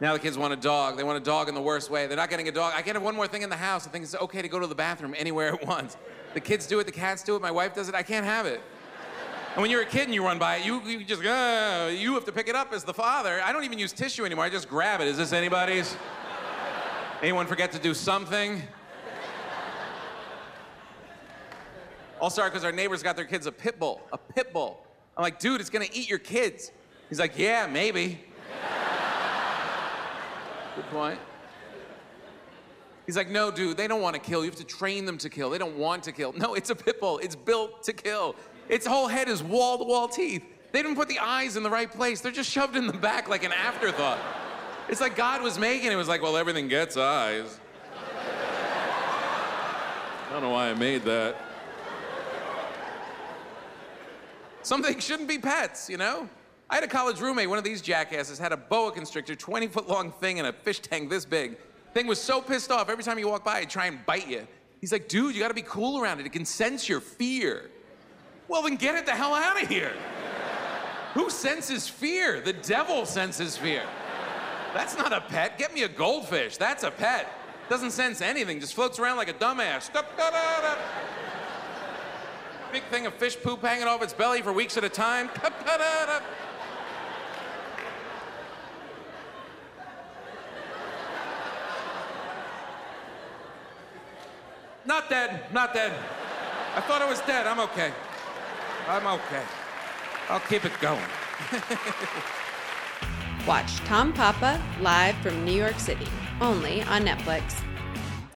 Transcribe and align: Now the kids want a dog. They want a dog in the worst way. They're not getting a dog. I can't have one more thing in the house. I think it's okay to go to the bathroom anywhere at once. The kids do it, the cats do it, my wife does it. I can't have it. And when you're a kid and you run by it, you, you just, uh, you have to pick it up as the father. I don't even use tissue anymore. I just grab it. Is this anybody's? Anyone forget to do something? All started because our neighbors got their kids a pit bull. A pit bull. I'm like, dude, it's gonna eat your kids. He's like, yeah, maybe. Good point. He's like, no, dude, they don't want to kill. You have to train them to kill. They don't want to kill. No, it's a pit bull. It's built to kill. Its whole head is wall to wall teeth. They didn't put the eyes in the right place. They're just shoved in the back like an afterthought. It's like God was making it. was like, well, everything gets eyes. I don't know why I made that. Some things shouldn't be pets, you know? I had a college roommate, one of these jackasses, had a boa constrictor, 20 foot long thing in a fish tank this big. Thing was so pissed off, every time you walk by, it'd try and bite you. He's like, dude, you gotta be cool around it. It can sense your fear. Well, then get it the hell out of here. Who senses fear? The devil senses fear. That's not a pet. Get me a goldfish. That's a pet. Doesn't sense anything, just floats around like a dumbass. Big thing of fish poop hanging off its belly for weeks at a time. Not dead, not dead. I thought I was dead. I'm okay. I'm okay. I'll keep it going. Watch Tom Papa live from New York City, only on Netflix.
Now 0.00 0.12
the 0.12 0.20
kids 0.20 0.38
want 0.38 0.52
a 0.52 0.56
dog. 0.56 0.96
They 0.96 1.02
want 1.02 1.16
a 1.16 1.24
dog 1.24 1.48
in 1.48 1.54
the 1.54 1.60
worst 1.60 1.90
way. 1.90 2.06
They're 2.06 2.16
not 2.16 2.30
getting 2.30 2.48
a 2.48 2.52
dog. 2.52 2.72
I 2.76 2.82
can't 2.82 2.94
have 2.94 3.02
one 3.02 3.16
more 3.16 3.26
thing 3.26 3.42
in 3.42 3.50
the 3.50 3.56
house. 3.56 3.86
I 3.86 3.90
think 3.90 4.04
it's 4.04 4.14
okay 4.14 4.42
to 4.42 4.48
go 4.48 4.60
to 4.60 4.66
the 4.66 4.74
bathroom 4.74 5.14
anywhere 5.16 5.48
at 5.54 5.66
once. 5.66 5.96
The 6.34 6.40
kids 6.40 6.66
do 6.66 6.78
it, 6.78 6.84
the 6.84 6.92
cats 6.92 7.22
do 7.22 7.34
it, 7.34 7.42
my 7.42 7.50
wife 7.50 7.74
does 7.74 7.88
it. 7.88 7.94
I 7.94 8.02
can't 8.02 8.24
have 8.24 8.46
it. 8.46 8.60
And 9.54 9.62
when 9.62 9.70
you're 9.70 9.82
a 9.82 9.86
kid 9.86 10.02
and 10.02 10.14
you 10.14 10.24
run 10.24 10.38
by 10.38 10.56
it, 10.56 10.66
you, 10.66 10.80
you 10.82 11.04
just, 11.04 11.24
uh, 11.24 11.90
you 11.92 12.14
have 12.14 12.24
to 12.26 12.32
pick 12.32 12.48
it 12.48 12.54
up 12.54 12.72
as 12.72 12.84
the 12.84 12.94
father. 12.94 13.40
I 13.42 13.50
don't 13.50 13.64
even 13.64 13.78
use 13.78 13.92
tissue 13.92 14.24
anymore. 14.24 14.44
I 14.44 14.50
just 14.50 14.68
grab 14.68 15.00
it. 15.00 15.08
Is 15.08 15.16
this 15.16 15.32
anybody's? 15.32 15.96
Anyone 17.22 17.46
forget 17.46 17.72
to 17.72 17.78
do 17.80 17.92
something? 17.92 18.62
All 22.20 22.30
started 22.30 22.52
because 22.52 22.64
our 22.64 22.72
neighbors 22.72 23.02
got 23.02 23.16
their 23.16 23.24
kids 23.24 23.46
a 23.46 23.52
pit 23.52 23.80
bull. 23.80 24.00
A 24.12 24.18
pit 24.18 24.52
bull. 24.52 24.84
I'm 25.16 25.22
like, 25.22 25.40
dude, 25.40 25.60
it's 25.60 25.70
gonna 25.70 25.86
eat 25.92 26.08
your 26.08 26.18
kids. 26.18 26.70
He's 27.08 27.18
like, 27.18 27.36
yeah, 27.36 27.66
maybe. 27.66 28.20
Good 30.78 30.90
point. 30.90 31.18
He's 33.04 33.16
like, 33.16 33.28
no, 33.28 33.50
dude, 33.50 33.76
they 33.76 33.88
don't 33.88 34.00
want 34.00 34.14
to 34.14 34.20
kill. 34.20 34.44
You 34.44 34.50
have 34.50 34.60
to 34.60 34.64
train 34.64 35.06
them 35.06 35.18
to 35.18 35.28
kill. 35.28 35.50
They 35.50 35.58
don't 35.58 35.76
want 35.76 36.04
to 36.04 36.12
kill. 36.12 36.32
No, 36.36 36.54
it's 36.54 36.70
a 36.70 36.76
pit 36.76 37.00
bull. 37.00 37.18
It's 37.18 37.34
built 37.34 37.82
to 37.82 37.92
kill. 37.92 38.36
Its 38.68 38.86
whole 38.86 39.08
head 39.08 39.28
is 39.28 39.42
wall 39.42 39.76
to 39.78 39.82
wall 39.82 40.06
teeth. 40.06 40.44
They 40.70 40.80
didn't 40.80 40.94
put 40.94 41.08
the 41.08 41.18
eyes 41.18 41.56
in 41.56 41.64
the 41.64 41.70
right 41.70 41.90
place. 41.90 42.20
They're 42.20 42.30
just 42.30 42.48
shoved 42.48 42.76
in 42.76 42.86
the 42.86 42.92
back 42.92 43.28
like 43.28 43.42
an 43.42 43.50
afterthought. 43.50 44.20
It's 44.88 45.00
like 45.00 45.16
God 45.16 45.42
was 45.42 45.58
making 45.58 45.90
it. 45.90 45.96
was 45.96 46.06
like, 46.06 46.22
well, 46.22 46.36
everything 46.36 46.68
gets 46.68 46.96
eyes. 46.96 47.58
I 50.28 50.32
don't 50.32 50.42
know 50.42 50.50
why 50.50 50.70
I 50.70 50.74
made 50.74 51.02
that. 51.06 51.34
Some 54.62 54.84
things 54.84 55.02
shouldn't 55.08 55.28
be 55.28 55.40
pets, 55.40 55.90
you 55.90 55.96
know? 55.96 56.28
I 56.70 56.74
had 56.74 56.84
a 56.84 56.88
college 56.88 57.20
roommate, 57.20 57.48
one 57.48 57.56
of 57.56 57.64
these 57.64 57.80
jackasses, 57.80 58.38
had 58.38 58.52
a 58.52 58.56
boa 58.56 58.92
constrictor, 58.92 59.34
20 59.34 59.68
foot 59.68 59.88
long 59.88 60.12
thing 60.12 60.36
in 60.36 60.44
a 60.44 60.52
fish 60.52 60.80
tank 60.80 61.08
this 61.08 61.24
big. 61.24 61.56
Thing 61.94 62.06
was 62.06 62.20
so 62.20 62.42
pissed 62.42 62.70
off, 62.70 62.90
every 62.90 63.02
time 63.02 63.18
you 63.18 63.28
walk 63.28 63.44
by, 63.44 63.58
it'd 63.58 63.70
try 63.70 63.86
and 63.86 64.04
bite 64.04 64.28
you. 64.28 64.46
He's 64.80 64.92
like, 64.92 65.08
dude, 65.08 65.34
you 65.34 65.40
gotta 65.40 65.54
be 65.54 65.62
cool 65.62 65.98
around 66.00 66.20
it. 66.20 66.26
It 66.26 66.32
can 66.32 66.44
sense 66.44 66.88
your 66.88 67.00
fear. 67.00 67.70
Well, 68.48 68.62
then 68.62 68.76
get 68.76 68.94
it 68.96 69.06
the 69.06 69.12
hell 69.12 69.34
out 69.34 69.60
of 69.60 69.68
here. 69.68 69.92
Who 71.14 71.30
senses 71.30 71.88
fear? 71.88 72.40
The 72.40 72.52
devil 72.52 73.06
senses 73.06 73.56
fear. 73.56 73.82
That's 74.74 74.96
not 74.96 75.12
a 75.12 75.22
pet. 75.22 75.56
Get 75.56 75.72
me 75.72 75.84
a 75.84 75.88
goldfish. 75.88 76.58
That's 76.58 76.84
a 76.84 76.90
pet. 76.90 77.32
Doesn't 77.70 77.90
sense 77.90 78.20
anything, 78.20 78.60
just 78.60 78.74
floats 78.74 78.98
around 78.98 79.16
like 79.16 79.28
a 79.28 79.34
dumbass. 79.34 79.90
Big 82.72 82.82
thing 82.84 83.06
of 83.06 83.14
fish 83.14 83.36
poop 83.42 83.62
hanging 83.62 83.86
off 83.86 84.02
its 84.02 84.12
belly 84.12 84.42
for 84.42 84.52
weeks 84.52 84.76
at 84.76 84.84
a 84.84 84.88
time. 84.88 85.30
Not 94.88 95.10
dead, 95.10 95.52
not 95.52 95.74
dead. 95.74 95.92
I 96.74 96.80
thought 96.80 97.02
I 97.02 97.10
was 97.10 97.20
dead. 97.20 97.46
I'm 97.46 97.60
okay. 97.60 97.92
I'm 98.88 99.06
okay. 99.06 99.42
I'll 100.30 100.40
keep 100.40 100.64
it 100.64 100.72
going. 100.80 101.04
Watch 103.46 103.76
Tom 103.80 104.14
Papa 104.14 104.58
live 104.80 105.14
from 105.16 105.44
New 105.44 105.52
York 105.52 105.78
City, 105.78 106.08
only 106.40 106.80
on 106.84 107.02
Netflix. 107.04 107.62